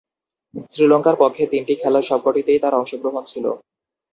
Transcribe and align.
শ্রীলঙ্কার 0.71 1.15
পক্ষে 1.19 1.43
তিন 1.51 1.63
খেলার 1.81 2.07
সবকটিতেই 2.09 2.59
তার 2.59 2.73
অংশগ্রহণ 2.79 3.23
ছিল। 3.23 3.45